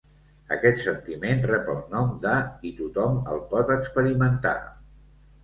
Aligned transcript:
Aquest 0.53 0.79
sentiment 0.85 1.45
rep 1.51 1.69
el 1.73 1.77
nom 1.91 2.09
de 2.23 2.33
i 2.71 2.73
tothom 2.81 3.21
el 3.35 3.45
pot 3.53 3.71
experimentar. 3.77 4.57